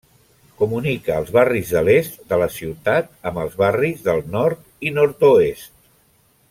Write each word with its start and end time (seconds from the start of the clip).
Comunica 0.61 1.17
els 1.23 1.29
barris 1.35 1.73
de 1.75 1.83
l'est 1.89 2.17
de 2.33 2.41
la 2.45 2.49
ciutat 2.55 3.13
amb 3.33 3.45
els 3.45 3.61
barris 3.63 4.03
del 4.09 4.27
nord 4.39 4.65
i 4.89 4.97
nord-oest. 5.01 5.75